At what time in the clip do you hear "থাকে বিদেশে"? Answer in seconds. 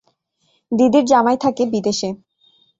1.37-2.09